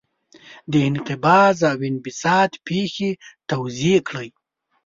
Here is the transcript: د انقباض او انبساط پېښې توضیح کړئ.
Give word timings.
د 0.71 0.73
انقباض 0.89 1.57
او 1.71 1.77
انبساط 1.89 2.51
پېښې 2.67 3.09
توضیح 3.49 3.97
کړئ. 4.07 4.29